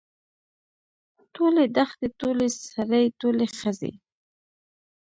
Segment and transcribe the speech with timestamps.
[1.35, 2.37] ټولې دښتې ټول
[2.71, 3.91] سړي ټولې ښځې.